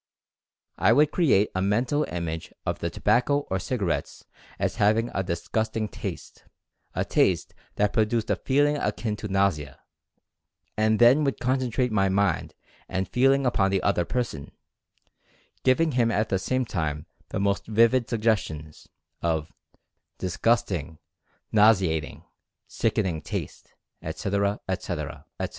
[0.79, 4.25] I would create a mental image of the to bacco or cigarettes
[4.57, 6.43] as having a disgusting taste,—
[6.95, 9.79] a taste that produced a feeling akin to nausea—
[10.75, 12.55] and then would concentrate my mind
[12.89, 14.51] and feeling upon the other person,
[15.63, 18.87] giving him at the same time the most vivid suggestions
[19.21, 19.53] of
[20.17, 20.97] "disgusting,
[21.51, 22.23] nauseating,
[22.65, 25.47] sickening taste," etc., etc., etc.